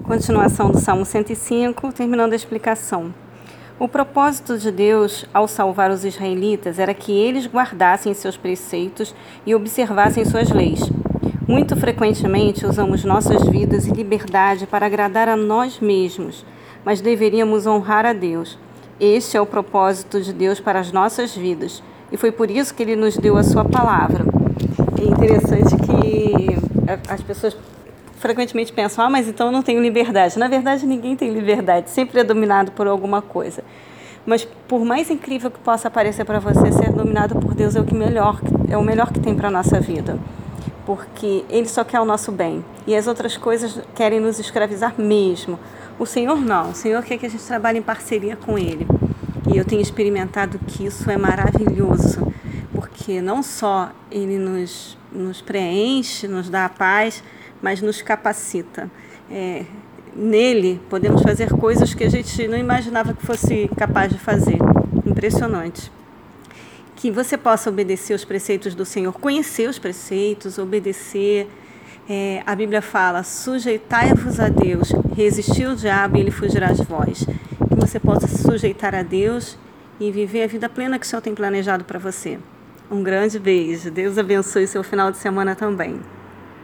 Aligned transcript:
Continuação 0.00 0.70
do 0.70 0.80
Salmo 0.80 1.04
105, 1.04 1.92
terminando 1.92 2.32
a 2.32 2.36
explicação. 2.36 3.14
O 3.78 3.86
propósito 3.86 4.56
de 4.56 4.72
Deus 4.72 5.26
ao 5.34 5.46
salvar 5.46 5.90
os 5.90 6.02
israelitas 6.02 6.78
era 6.78 6.94
que 6.94 7.12
eles 7.12 7.46
guardassem 7.46 8.14
seus 8.14 8.36
preceitos 8.36 9.14
e 9.44 9.54
observassem 9.54 10.24
suas 10.24 10.50
leis. 10.50 10.80
Muito 11.46 11.76
frequentemente 11.76 12.66
usamos 12.66 13.04
nossas 13.04 13.46
vidas 13.46 13.86
e 13.86 13.90
liberdade 13.90 14.66
para 14.66 14.86
agradar 14.86 15.28
a 15.28 15.36
nós 15.36 15.78
mesmos, 15.78 16.44
mas 16.84 17.02
deveríamos 17.02 17.66
honrar 17.66 18.06
a 18.06 18.14
Deus. 18.14 18.58
Este 18.98 19.36
é 19.36 19.40
o 19.40 19.46
propósito 19.46 20.22
de 20.22 20.32
Deus 20.32 20.58
para 20.58 20.80
as 20.80 20.90
nossas 20.90 21.36
vidas 21.36 21.82
e 22.10 22.16
foi 22.16 22.32
por 22.32 22.50
isso 22.50 22.74
que 22.74 22.82
ele 22.82 22.96
nos 22.96 23.16
deu 23.16 23.36
a 23.36 23.44
sua 23.44 23.64
palavra. 23.64 24.24
É 25.00 25.04
interessante 25.04 25.76
que 25.76 26.56
as 27.08 27.20
pessoas 27.20 27.56
frequentemente 28.22 28.72
pensam: 28.72 29.04
ah, 29.04 29.10
mas 29.10 29.28
então 29.28 29.48
eu 29.48 29.52
não 29.52 29.62
tenho 29.62 29.82
liberdade. 29.82 30.38
Na 30.38 30.48
verdade, 30.48 30.86
ninguém 30.86 31.16
tem 31.16 31.30
liberdade, 31.34 31.90
sempre 31.90 32.20
é 32.20 32.24
dominado 32.24 32.70
por 32.72 32.86
alguma 32.86 33.20
coisa. 33.20 33.62
Mas 34.24 34.46
por 34.68 34.84
mais 34.84 35.10
incrível 35.10 35.50
que 35.50 35.58
possa 35.58 35.90
parecer 35.90 36.24
para 36.24 36.38
você, 36.38 36.70
ser 36.70 36.92
dominado 36.92 37.34
por 37.40 37.54
Deus 37.54 37.74
é 37.74 37.80
o 37.80 37.84
que 37.84 37.94
melhor, 37.94 38.40
é 38.70 38.78
o 38.78 38.82
melhor 38.82 39.12
que 39.12 39.18
tem 39.18 39.34
para 39.34 39.48
a 39.48 39.50
nossa 39.50 39.80
vida. 39.80 40.16
Porque 40.86 41.44
Ele 41.50 41.68
só 41.68 41.82
quer 41.82 42.00
o 42.00 42.04
nosso 42.04 42.30
bem. 42.30 42.64
E 42.86 42.94
as 42.94 43.08
outras 43.08 43.36
coisas 43.36 43.80
querem 43.94 44.20
nos 44.20 44.38
escravizar 44.38 44.94
mesmo. 44.96 45.58
O 45.98 46.06
Senhor 46.06 46.40
não. 46.40 46.70
O 46.70 46.74
Senhor 46.74 47.02
quer 47.02 47.18
que 47.18 47.26
a 47.26 47.28
gente 47.28 47.42
trabalhe 47.42 47.78
em 47.78 47.82
parceria 47.82 48.36
com 48.36 48.56
Ele. 48.56 48.86
E 49.52 49.56
eu 49.56 49.64
tenho 49.64 49.82
experimentado 49.82 50.58
que 50.66 50.86
isso 50.86 51.10
é 51.10 51.16
maravilhoso. 51.16 52.32
Porque 52.72 53.20
não 53.20 53.42
só 53.42 53.92
Ele 54.10 54.38
nos, 54.38 54.96
nos 55.12 55.40
preenche, 55.40 56.26
nos 56.26 56.48
dá 56.48 56.64
a 56.64 56.68
paz, 56.68 57.22
mas 57.60 57.80
nos 57.80 58.00
capacita. 58.02 58.90
É, 59.30 59.64
nele 60.14 60.80
podemos 60.90 61.22
fazer 61.22 61.50
coisas 61.50 61.94
que 61.94 62.04
a 62.04 62.10
gente 62.10 62.46
não 62.46 62.58
imaginava 62.58 63.14
que 63.14 63.24
fosse 63.24 63.70
capaz 63.76 64.12
de 64.12 64.18
fazer. 64.18 64.58
Impressionante. 65.06 65.90
Que 66.96 67.10
você 67.10 67.36
possa 67.36 67.70
obedecer 67.70 68.14
os 68.14 68.24
preceitos 68.24 68.74
do 68.74 68.84
Senhor, 68.84 69.12
conhecer 69.12 69.68
os 69.68 69.78
preceitos, 69.78 70.58
obedecer. 70.58 71.48
É, 72.08 72.42
a 72.46 72.54
Bíblia 72.54 72.82
fala: 72.82 73.22
sujeitai-vos 73.22 74.38
a 74.38 74.48
Deus, 74.48 74.92
resistir 75.16 75.66
o 75.66 75.76
diabo 75.76 76.16
e 76.16 76.20
ele 76.20 76.30
fugirá 76.30 76.72
de 76.72 76.84
vós. 76.84 77.24
Que 77.24 77.74
você 77.74 77.98
possa 77.98 78.26
se 78.26 78.42
sujeitar 78.42 78.94
a 78.94 79.02
Deus 79.02 79.56
e 79.98 80.10
viver 80.10 80.44
a 80.44 80.46
vida 80.46 80.68
plena 80.68 80.98
que 80.98 81.06
o 81.06 81.08
Senhor 81.08 81.22
tem 81.22 81.34
planejado 81.34 81.84
para 81.84 81.98
você. 81.98 82.38
Um 82.92 83.02
grande 83.02 83.38
beijo. 83.38 83.90
Deus 83.90 84.18
abençoe 84.18 84.66
seu 84.66 84.84
final 84.84 85.10
de 85.10 85.16
semana 85.16 85.56
também. 85.56 85.98